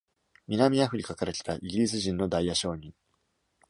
[0.47, 2.91] 南アフリカから来たイギリス人のダイヤ商人。